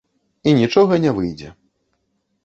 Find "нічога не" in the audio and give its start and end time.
0.59-1.11